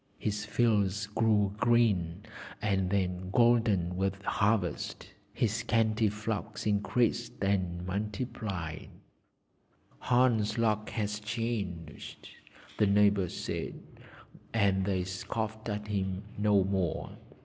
[0.17, 2.23] His fields grew green,
[2.59, 8.89] and then golden with harvest; his scanty flocks increased and multiplied.
[9.99, 12.29] 'Hans' luck has changed!'
[12.79, 13.79] the neighbours said,
[14.55, 17.11] and they scoffed at him no more.